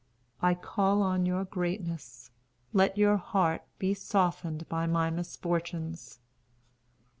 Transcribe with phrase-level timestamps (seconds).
[0.41, 2.31] I call on your greatness.
[2.73, 6.17] Let your heart be softened by my misfortunes."